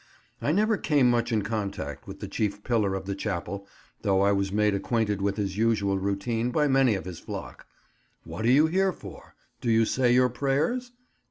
I 0.41 0.51
never 0.51 0.77
came 0.77 1.11
much 1.11 1.31
in 1.31 1.43
contact 1.43 2.07
with 2.07 2.21
the 2.21 2.27
chief 2.27 2.63
pillar 2.63 2.95
of 2.95 3.05
the 3.05 3.13
chapel, 3.13 3.67
though 4.01 4.21
I 4.23 4.31
was 4.31 4.51
made 4.51 4.73
acquainted 4.73 5.21
with 5.21 5.37
his 5.37 5.57
usual 5.57 5.99
routine 5.99 6.49
by 6.49 6.67
many 6.67 6.95
of 6.95 7.05
his 7.05 7.19
flock:—"What 7.19 8.43
are 8.45 8.51
you 8.51 8.65
here 8.65 8.93
for? 8.93 9.35
Do 9.61 9.69
you 9.69 9.85
say 9.85 10.11
your 10.11 10.29
prayers?" 10.29 10.91